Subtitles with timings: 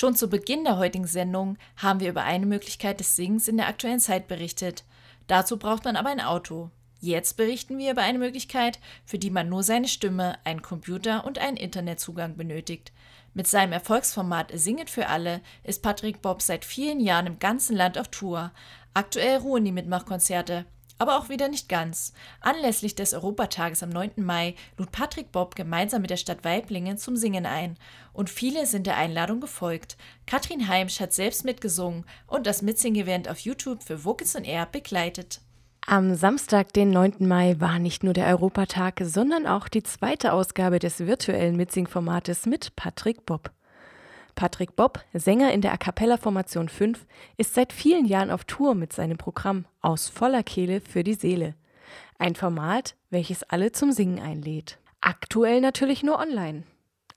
[0.00, 3.68] Schon zu Beginn der heutigen Sendung haben wir über eine Möglichkeit des Singens in der
[3.68, 4.84] aktuellen Zeit berichtet.
[5.26, 6.70] Dazu braucht man aber ein Auto.
[7.00, 11.38] Jetzt berichten wir über eine Möglichkeit, für die man nur seine Stimme, einen Computer und
[11.38, 12.92] einen Internetzugang benötigt.
[13.34, 17.98] Mit seinem Erfolgsformat Singet für alle ist Patrick Bob seit vielen Jahren im ganzen Land
[17.98, 18.52] auf Tour.
[18.94, 20.64] Aktuell ruhen die Mitmachkonzerte
[21.00, 22.12] aber auch wieder nicht ganz.
[22.40, 24.12] Anlässlich des Europatages am 9.
[24.16, 27.78] Mai lud Patrick Bob gemeinsam mit der Stadt Weiblingen zum Singen ein.
[28.12, 29.96] Und viele sind der Einladung gefolgt.
[30.26, 35.40] Katrin Heimsch hat selbst mitgesungen und das Mitsing-Event auf YouTube für Vocals on Air begleitet.
[35.86, 37.14] Am Samstag, den 9.
[37.20, 42.76] Mai, war nicht nur der Europatag, sondern auch die zweite Ausgabe des virtuellen Mitsing-Formates mit
[42.76, 43.50] Patrick Bob.
[44.34, 48.74] Patrick Bob, Sänger in der A cappella Formation 5, ist seit vielen Jahren auf Tour
[48.74, 51.54] mit seinem Programm Aus voller Kehle für die Seele.
[52.18, 54.78] Ein Format, welches alle zum Singen einlädt.
[55.00, 56.64] Aktuell natürlich nur online.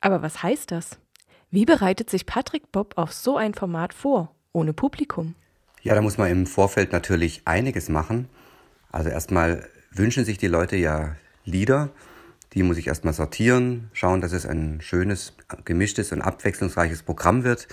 [0.01, 0.99] Aber was heißt das?
[1.51, 5.35] Wie bereitet sich Patrick Bob auf so ein Format vor, ohne Publikum?
[5.81, 8.29] Ja, da muss man im Vorfeld natürlich einiges machen.
[8.91, 11.89] Also erstmal wünschen sich die Leute ja Lieder,
[12.53, 15.33] die muss ich erstmal sortieren, schauen, dass es ein schönes,
[15.65, 17.67] gemischtes und abwechslungsreiches Programm wird.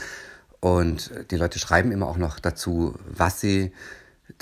[0.60, 3.72] Und die Leute schreiben immer auch noch dazu, was sie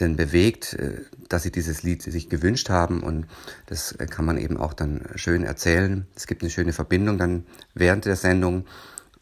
[0.01, 3.03] denn bewegt, äh, dass sie dieses Lied sich gewünscht haben.
[3.03, 3.27] Und
[3.67, 6.07] das kann man eben auch dann schön erzählen.
[6.15, 8.67] Es gibt eine schöne Verbindung dann während der Sendung.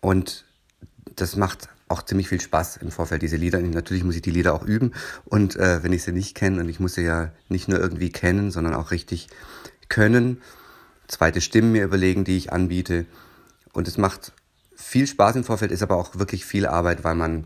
[0.01, 0.45] Und
[1.15, 3.59] das macht auch ziemlich viel Spaß im Vorfeld, diese Lieder.
[3.59, 4.93] Und natürlich muss ich die Lieder auch üben.
[5.25, 8.11] Und äh, wenn ich sie nicht kenne, und ich muss sie ja nicht nur irgendwie
[8.11, 9.29] kennen, sondern auch richtig
[9.89, 10.43] können,
[11.09, 13.07] zweite Stimmen mir überlegen, die ich anbiete.
[13.73, 14.33] Und es macht
[14.75, 17.45] viel Spaß im Vorfeld, ist aber auch wirklich viel Arbeit, weil man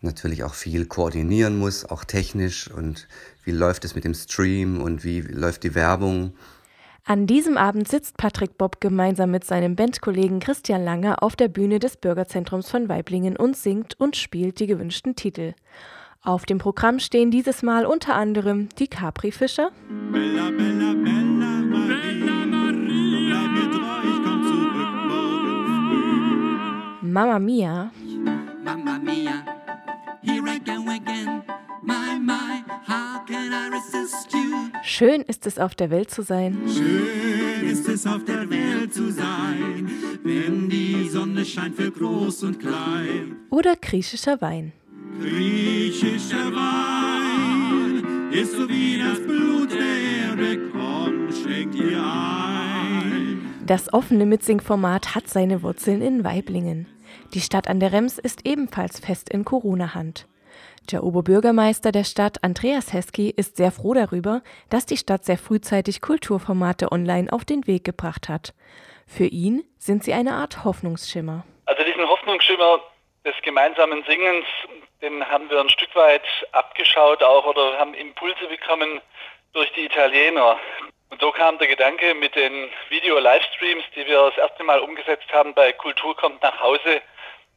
[0.00, 3.08] natürlich auch viel koordinieren muss, auch technisch und
[3.44, 6.34] wie läuft es mit dem Stream und wie läuft die Werbung.
[7.06, 11.78] An diesem Abend sitzt Patrick Bob gemeinsam mit seinem Bandkollegen Christian Langer auf der Bühne
[11.78, 15.54] des Bürgerzentrums von Weiblingen und singt und spielt die gewünschten Titel.
[16.22, 19.70] Auf dem Programm stehen dieses Mal unter anderem die Capri-Fischer.
[20.10, 21.53] Bella, Bella, Bella,
[27.14, 27.92] Mamma Mia.
[28.64, 29.44] Mamma Mia,
[30.20, 31.44] here I go again.
[31.80, 34.72] My, my, how can I resist you?
[34.82, 36.58] Schön ist es auf der Welt zu sein.
[36.66, 39.88] Schön ist es auf der Welt zu sein,
[40.24, 43.36] wenn die Sonne scheint für groß und klein.
[43.50, 44.72] Oder griechischer Wein.
[45.20, 49.53] Griechischer Wein ist so wie das Blut
[51.64, 53.64] schenk dir ein.
[53.66, 56.86] Das offene Mitsing-Format hat seine Wurzeln in Weiblingen.
[57.32, 60.26] Die Stadt an der Rems ist ebenfalls fest in Corona-Hand.
[60.92, 66.02] Der Oberbürgermeister der Stadt, Andreas Hesky, ist sehr froh darüber, dass die Stadt sehr frühzeitig
[66.02, 68.52] Kulturformate online auf den Weg gebracht hat.
[69.06, 71.44] Für ihn sind sie eine Art Hoffnungsschimmer.
[71.64, 72.80] Also diesen Hoffnungsschimmer
[73.24, 74.44] des gemeinsamen Singens,
[75.00, 79.00] den haben wir ein Stück weit abgeschaut auch oder haben Impulse bekommen
[79.54, 80.58] durch die Italiener.
[81.10, 85.54] Und so kam der Gedanke mit den Video-Livestreams, die wir das erste Mal umgesetzt haben
[85.54, 87.02] bei Kultur kommt nach Hause,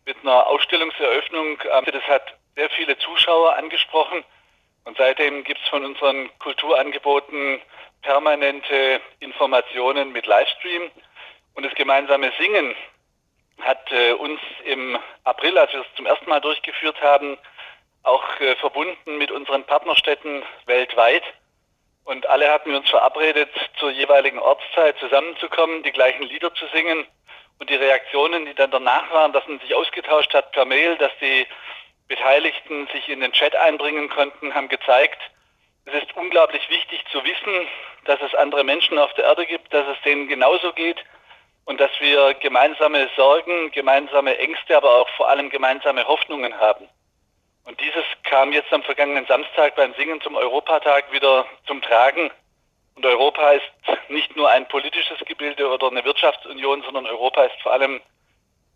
[0.06, 1.60] mit einer Ausstellungseröffnung.
[1.72, 4.24] Ähm, das hat sehr viele Zuschauer angesprochen
[4.86, 7.62] und seitdem gibt es von unseren Kulturangeboten
[8.02, 10.90] permanente Informationen mit Livestream.
[11.56, 12.74] Und das gemeinsame Singen
[13.60, 17.38] hat äh, uns im April, als wir es zum ersten Mal durchgeführt haben,
[18.04, 21.24] auch äh, verbunden mit unseren Partnerstädten weltweit.
[22.08, 27.06] Und alle hatten wir uns verabredet, zur jeweiligen Ortszeit zusammenzukommen, die gleichen Lieder zu singen
[27.60, 31.12] und die Reaktionen, die dann danach waren, dass man sich ausgetauscht hat per Mail, dass
[31.20, 31.46] die
[32.08, 35.20] Beteiligten sich in den Chat einbringen konnten, haben gezeigt,
[35.84, 37.68] es ist unglaublich wichtig zu wissen,
[38.06, 41.04] dass es andere Menschen auf der Erde gibt, dass es denen genauso geht
[41.66, 46.88] und dass wir gemeinsame Sorgen, gemeinsame Ängste, aber auch vor allem gemeinsame Hoffnungen haben.
[47.68, 52.32] Und dieses kam jetzt am vergangenen Samstag beim Singen zum Europatag wieder zum Tragen.
[52.96, 57.74] Und Europa ist nicht nur ein politisches Gebilde oder eine Wirtschaftsunion, sondern Europa ist vor
[57.74, 58.00] allem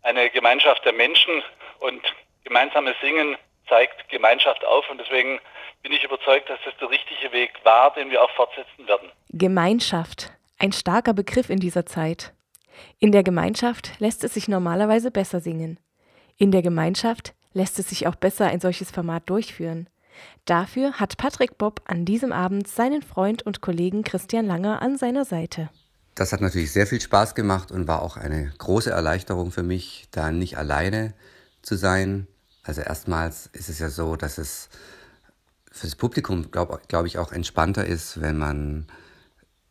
[0.02, 1.42] eine Gemeinschaft der Menschen
[1.80, 2.02] und
[2.44, 3.36] gemeinsames Singen
[3.66, 5.40] zeigt Gemeinschaft auf und deswegen
[5.82, 9.10] bin ich überzeugt, dass das der richtige Weg war, den wir auch fortsetzen werden.
[9.30, 12.34] Gemeinschaft, ein starker Begriff in dieser Zeit.
[12.98, 15.80] In der Gemeinschaft lässt es sich normalerweise besser singen.
[16.36, 19.88] In der Gemeinschaft lässt es sich auch besser ein solches Format durchführen.
[20.44, 25.24] Dafür hat Patrick Bob an diesem Abend seinen Freund und Kollegen Christian Langer an seiner
[25.24, 25.70] Seite.
[26.14, 30.08] Das hat natürlich sehr viel Spaß gemacht und war auch eine große Erleichterung für mich,
[30.10, 31.14] da nicht alleine
[31.62, 32.26] zu sein.
[32.62, 34.68] Also erstmals ist es ja so, dass es
[35.70, 38.86] für das Publikum, glaube glaub ich, auch entspannter ist, wenn man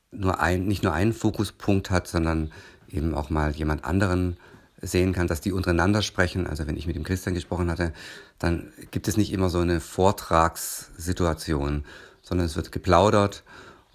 [0.09, 2.51] nur ein, nicht nur einen Fokuspunkt hat, sondern
[2.89, 4.37] eben auch mal jemand anderen
[4.81, 6.47] sehen kann, dass die untereinander sprechen.
[6.47, 7.93] Also wenn ich mit dem Christian gesprochen hatte,
[8.39, 11.85] dann gibt es nicht immer so eine Vortragssituation,
[12.21, 13.43] sondern es wird geplaudert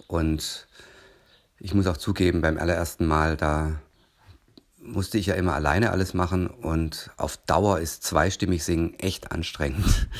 [0.07, 0.67] und
[1.59, 3.79] ich muss auch zugeben, beim allerersten Mal, da
[4.79, 10.07] musste ich ja immer alleine alles machen und auf Dauer ist zweistimmig singen echt anstrengend.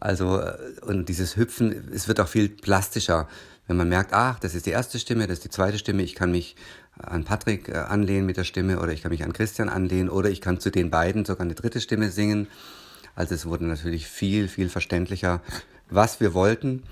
[0.00, 3.26] Also, äh, und dieses Hüpfen, es wird auch viel plastischer,
[3.66, 6.14] wenn man merkt, ach, das ist die erste Stimme, das ist die zweite Stimme, ich
[6.14, 6.56] kann mich
[6.98, 10.30] an Patrick äh, anlehnen mit der Stimme oder ich kann mich an Christian anlehnen oder
[10.30, 12.48] ich kann zu den beiden sogar eine dritte Stimme singen.
[13.16, 15.40] Also es wurde natürlich viel, viel verständlicher,
[15.90, 16.82] was wir wollten.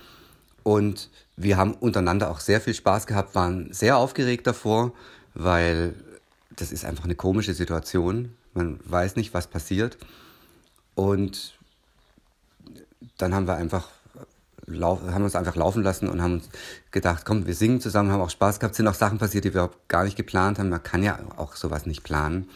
[0.62, 4.92] Und wir haben untereinander auch sehr viel Spaß gehabt, waren sehr aufgeregt davor,
[5.34, 5.94] weil
[6.50, 8.34] das ist einfach eine komische Situation.
[8.54, 9.98] Man weiß nicht, was passiert.
[10.94, 11.54] Und
[13.18, 13.88] dann haben wir einfach
[14.80, 16.48] haben uns einfach laufen lassen und haben uns
[16.90, 19.70] gedacht, komm, wir singen zusammen, haben auch Spaß gehabt, sind auch Sachen passiert, die wir
[19.88, 20.68] gar nicht geplant haben.
[20.68, 22.48] Man kann ja auch sowas nicht planen.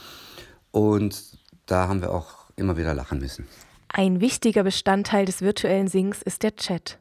[0.71, 3.47] Und da haben wir auch immer wieder lachen müssen.
[3.89, 6.99] Ein wichtiger Bestandteil des virtuellen Sings ist der Chat.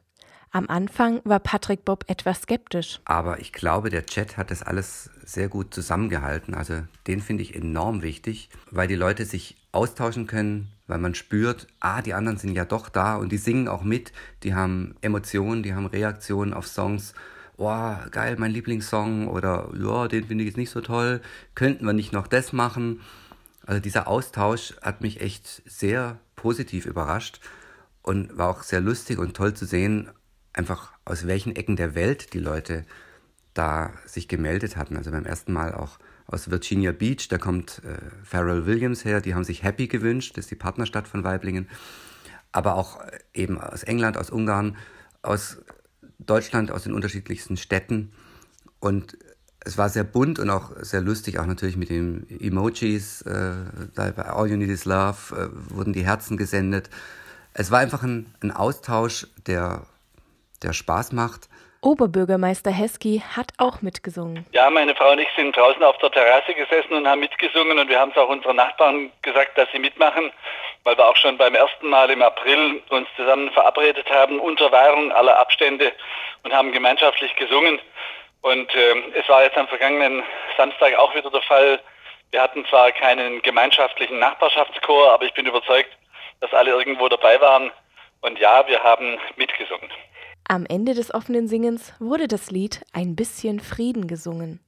[0.50, 3.00] Am Anfang war Patrick Bob etwas skeptisch.
[3.04, 6.54] Aber ich glaube, der Chat hat das alles sehr gut zusammengehalten.
[6.54, 11.66] Also den finde ich enorm wichtig, weil die Leute sich austauschen können, weil man spürt,
[11.80, 14.12] ah, die anderen sind ja doch da und die singen auch mit,
[14.42, 17.14] die haben Emotionen, die haben Reaktionen auf Songs.
[17.56, 21.20] Oh, geil, mein Lieblingssong oder ja, den finde ich jetzt nicht so toll.
[21.54, 23.00] Könnten wir nicht noch das machen?
[23.64, 27.40] Also dieser Austausch hat mich echt sehr positiv überrascht
[28.02, 30.10] und war auch sehr lustig und toll zu sehen,
[30.52, 32.84] einfach aus welchen Ecken der Welt die Leute
[33.56, 34.96] da sich gemeldet hatten.
[34.96, 39.34] Also beim ersten Mal auch aus Virginia Beach, da kommt äh, Pharrell Williams her, die
[39.34, 41.68] haben sich Happy gewünscht, das ist die Partnerstadt von Weiblingen.
[42.52, 44.76] Aber auch äh, eben aus England, aus Ungarn,
[45.22, 45.58] aus
[46.18, 48.12] Deutschland, aus den unterschiedlichsten Städten.
[48.80, 49.16] Und
[49.60, 53.22] es war sehr bunt und auch sehr lustig, auch natürlich mit den Emojis.
[53.22, 53.54] Äh,
[53.94, 56.90] bei All You Need Is Love äh, wurden die Herzen gesendet.
[57.54, 59.86] Es war einfach ein, ein Austausch, der,
[60.62, 61.48] der Spaß macht
[61.86, 64.44] Oberbürgermeister Hesky hat auch mitgesungen.
[64.50, 67.88] Ja, meine Frau und ich sind draußen auf der Terrasse gesessen und haben mitgesungen und
[67.88, 70.32] wir haben es auch unseren Nachbarn gesagt, dass sie mitmachen,
[70.82, 75.12] weil wir auch schon beim ersten Mal im April uns zusammen verabredet haben, unter Wahrung
[75.12, 75.92] aller Abstände
[76.42, 77.78] und haben gemeinschaftlich gesungen.
[78.40, 80.24] Und äh, es war jetzt am vergangenen
[80.56, 81.78] Samstag auch wieder der Fall.
[82.32, 85.96] Wir hatten zwar keinen gemeinschaftlichen Nachbarschaftschor, aber ich bin überzeugt,
[86.40, 87.70] dass alle irgendwo dabei waren.
[88.22, 89.88] Und ja, wir haben mitgesungen.
[90.48, 94.60] Am Ende des offenen Singens wurde das Lied Ein bisschen Frieden gesungen.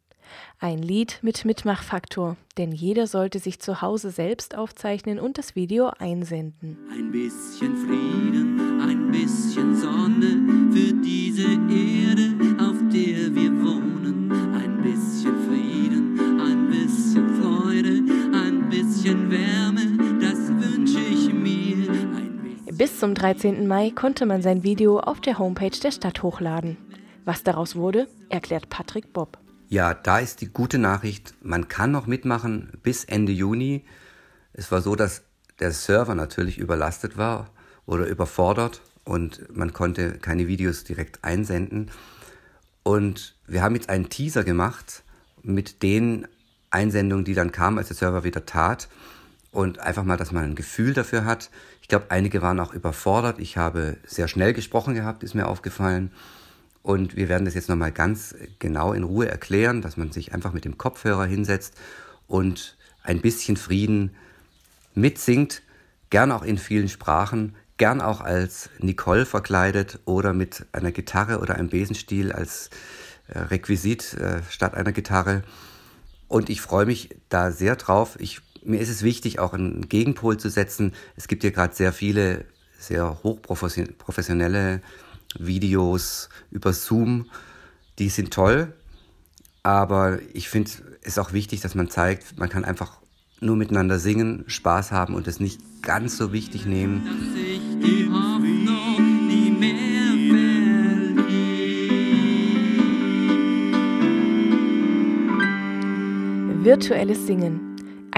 [0.58, 5.92] Ein Lied mit Mitmachfaktor, denn jeder sollte sich zu Hause selbst aufzeichnen und das Video
[5.98, 6.78] einsenden.
[6.90, 13.47] Ein bisschen Frieden, ein bisschen Sonne für diese Erde, auf der wir
[22.98, 23.68] Bis zum 13.
[23.68, 26.76] Mai konnte man sein Video auf der Homepage der Stadt hochladen.
[27.24, 29.38] Was daraus wurde, erklärt Patrick Bob.
[29.68, 33.84] Ja, da ist die gute Nachricht, man kann noch mitmachen bis Ende Juni.
[34.52, 35.22] Es war so, dass
[35.60, 37.50] der Server natürlich überlastet war
[37.86, 41.92] oder überfordert und man konnte keine Videos direkt einsenden.
[42.82, 45.04] Und wir haben jetzt einen Teaser gemacht
[45.44, 46.26] mit den
[46.70, 48.88] Einsendungen, die dann kamen, als der Server wieder tat
[49.50, 51.50] und einfach mal, dass man ein Gefühl dafür hat.
[51.82, 53.38] Ich glaube, einige waren auch überfordert.
[53.38, 56.10] Ich habe sehr schnell gesprochen gehabt, ist mir aufgefallen.
[56.82, 60.52] Und wir werden das jetzt nochmal ganz genau in Ruhe erklären, dass man sich einfach
[60.52, 61.74] mit dem Kopfhörer hinsetzt
[62.26, 64.14] und ein bisschen Frieden
[64.94, 65.62] mitsingt,
[66.10, 71.54] gern auch in vielen Sprachen, gern auch als Nicole verkleidet oder mit einer Gitarre oder
[71.54, 72.70] einem Besenstiel als
[73.28, 75.42] äh, Requisit äh, statt einer Gitarre.
[76.26, 78.16] Und ich freue mich da sehr drauf.
[78.20, 80.92] Ich mir ist es wichtig, auch einen Gegenpol zu setzen.
[81.16, 82.44] Es gibt hier gerade sehr viele
[82.78, 84.82] sehr hochprofessionelle
[85.38, 87.26] Videos über Zoom.
[87.98, 88.72] Die sind toll,
[89.62, 90.70] aber ich finde
[91.02, 93.00] es auch wichtig, dass man zeigt, man kann einfach
[93.40, 97.02] nur miteinander singen, Spaß haben und es nicht ganz so wichtig nehmen.
[106.62, 107.67] Virtuelles Singen.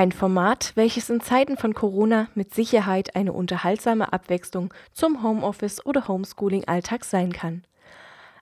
[0.00, 6.08] Ein Format, welches in Zeiten von Corona mit Sicherheit eine unterhaltsame Abwechslung zum Homeoffice oder
[6.08, 7.64] Homeschooling-Alltag sein kann.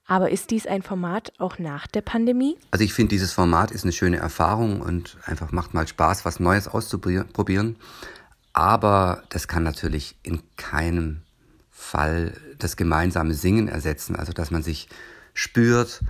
[0.07, 2.57] Aber ist dies ein Format auch nach der Pandemie?
[2.71, 6.39] Also ich finde, dieses Format ist eine schöne Erfahrung und einfach macht mal Spaß, was
[6.39, 7.75] Neues auszuprobieren.
[8.53, 11.23] Aber das kann natürlich in keinem
[11.73, 14.15] Fall das gemeinsame Singen ersetzen.
[14.15, 14.89] Also dass man sich
[15.35, 16.05] spürt,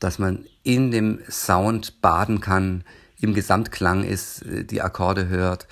[0.00, 2.84] dass man in dem Sound baden kann,
[3.20, 5.66] im Gesamtklang ist, äh, die Akkorde hört,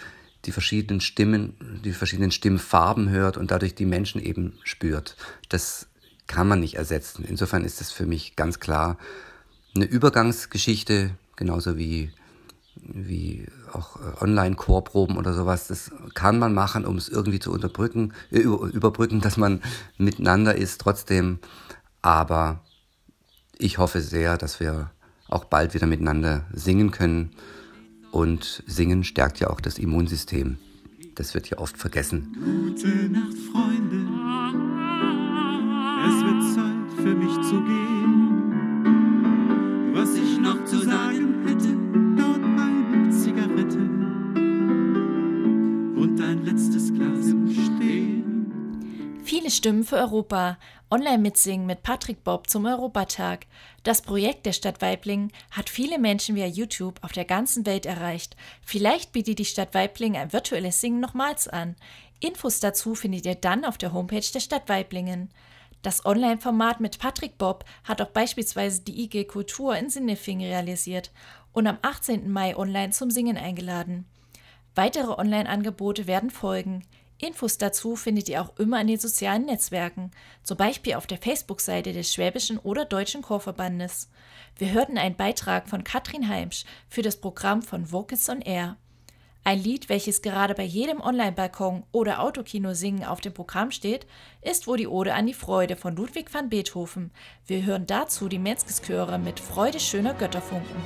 [0.45, 5.17] die verschiedenen Stimmen, die verschiedenen Stimmfarben hört und dadurch die Menschen eben spürt.
[5.49, 5.87] Das
[6.27, 7.25] kann man nicht ersetzen.
[7.25, 8.99] Insofern ist das für mich ganz klar
[9.75, 12.13] eine Übergangsgeschichte, genauso wie,
[12.77, 15.67] wie auch äh, Online-Chorproben oder sowas.
[15.67, 19.63] Das kann man machen, um es irgendwie zu unterbrücken, äh, überbrücken, dass man
[19.99, 21.39] miteinander ist trotzdem.
[22.03, 22.61] Aber
[23.59, 24.91] ich hoffe sehr, dass wir
[25.29, 27.31] auch bald wieder miteinander singen können.
[28.11, 30.59] Und singen stärkt ja auch das Immunsystem.
[31.15, 32.37] Das wird ja oft vergessen.
[32.39, 33.34] Gute Nacht,
[49.65, 50.59] Stimmen für Europa.
[50.91, 53.47] Online mitsingen mit Patrick Bob zum Europatag.
[53.83, 58.37] Das Projekt der Stadt Weibling hat viele Menschen via YouTube auf der ganzen Welt erreicht.
[58.61, 61.77] Vielleicht bietet die Stadt Weibling ein virtuelles Singen nochmals an.
[62.21, 65.31] Infos dazu findet ihr dann auf der Homepage der Stadt Weiblingen.
[65.81, 71.11] Das Online-Format mit Patrick Bob hat auch beispielsweise die IG Kultur in Sinnefing realisiert
[71.55, 72.31] und am 18.
[72.31, 74.05] Mai online zum Singen eingeladen.
[74.75, 76.83] Weitere Online-Angebote werden folgen.
[77.19, 80.11] Infos dazu findet ihr auch immer in den sozialen Netzwerken,
[80.43, 84.09] zum Beispiel auf der Facebook-Seite des Schwäbischen oder Deutschen Chorverbandes.
[84.59, 88.77] Wir hörten einen Beitrag von Katrin Heimsch für das Programm von Vocals on Air.
[89.47, 94.07] Ein Lied, welches gerade bei jedem Online-Balkon oder Autokino singen auf dem Programm steht,
[94.41, 97.13] ist Wo die Ode an die Freude von Ludwig van Beethoven.
[97.47, 100.83] Wir hören dazu die Metzgeschöre mit Freude schöner Götterfunken.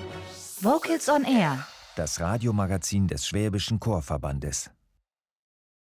[0.60, 1.66] Vocals on Air.
[1.94, 4.70] Das Radiomagazin des Schwäbischen Chorverbandes.